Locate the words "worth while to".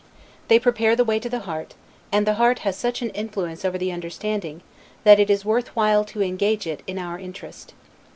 5.45-6.23